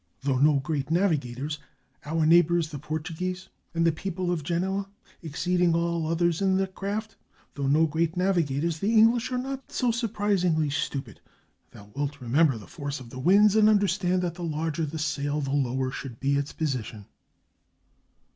[0.23, 1.59] Though no great navigators—
[2.07, 4.89] our neighbors the Portuguese, and the people of Genoa,
[5.21, 7.17] exceeding all others in that craft—
[7.53, 11.21] though no great navigators, the English are not so sur passingly stupid.
[11.69, 15.39] Thou wilt remember the force of the winds, and understand that the larger the sail
[15.39, 17.05] the lower should be its position."